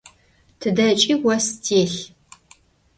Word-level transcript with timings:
Tıdeç'i 0.59 1.13
vos 1.21 1.45
têlh. 1.63 1.99